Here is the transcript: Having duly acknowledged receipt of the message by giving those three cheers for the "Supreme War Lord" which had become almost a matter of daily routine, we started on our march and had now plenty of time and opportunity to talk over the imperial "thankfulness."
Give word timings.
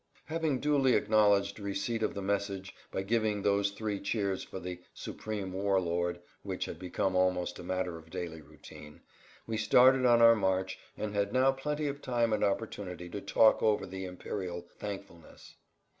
Having 0.25 0.61
duly 0.61 0.95
acknowledged 0.95 1.59
receipt 1.59 2.01
of 2.01 2.15
the 2.15 2.23
message 2.23 2.73
by 2.91 3.03
giving 3.03 3.43
those 3.43 3.69
three 3.69 3.99
cheers 3.99 4.41
for 4.43 4.59
the 4.59 4.81
"Supreme 4.95 5.53
War 5.53 5.79
Lord" 5.79 6.19
which 6.41 6.65
had 6.65 6.79
become 6.79 7.15
almost 7.15 7.59
a 7.59 7.63
matter 7.63 7.99
of 7.99 8.09
daily 8.09 8.41
routine, 8.41 9.01
we 9.45 9.57
started 9.57 10.03
on 10.07 10.19
our 10.19 10.35
march 10.35 10.79
and 10.97 11.13
had 11.13 11.31
now 11.31 11.51
plenty 11.51 11.85
of 11.87 12.01
time 12.01 12.33
and 12.33 12.43
opportunity 12.43 13.09
to 13.09 13.21
talk 13.21 13.61
over 13.61 13.85
the 13.85 14.05
imperial 14.05 14.61
"thankfulness." 14.79 15.57